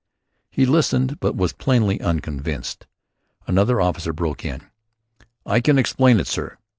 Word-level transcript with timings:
He 0.49 0.65
listened 0.65 1.19
but 1.19 1.35
was 1.35 1.53
plainly 1.53 2.01
unconvinced. 2.01 2.87
Another 3.45 3.79
officer 3.79 4.11
broke 4.11 4.43
in: 4.43 4.61
"I 5.45 5.59
can 5.59 5.77
explain 5.77 6.19
it, 6.19 6.25
sir. 6.25 6.57